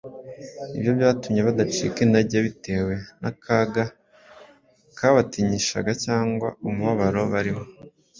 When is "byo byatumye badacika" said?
0.81-1.97